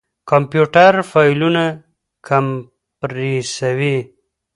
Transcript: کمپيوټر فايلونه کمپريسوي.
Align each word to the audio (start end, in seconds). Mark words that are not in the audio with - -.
کمپيوټر 0.29 0.93
فايلونه 1.11 1.63
کمپريسوي. 2.27 3.97